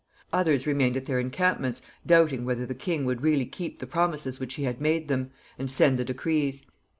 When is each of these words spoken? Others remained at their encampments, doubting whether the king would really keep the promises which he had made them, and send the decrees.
Others 0.33 0.65
remained 0.65 0.97
at 0.97 1.05
their 1.05 1.19
encampments, 1.19 1.83
doubting 2.07 2.43
whether 2.43 2.65
the 2.65 2.73
king 2.73 3.05
would 3.05 3.21
really 3.21 3.45
keep 3.45 3.77
the 3.77 3.85
promises 3.85 4.39
which 4.39 4.55
he 4.55 4.63
had 4.63 4.81
made 4.81 5.09
them, 5.09 5.29
and 5.59 5.69
send 5.69 5.99
the 5.99 6.03
decrees. 6.03 6.63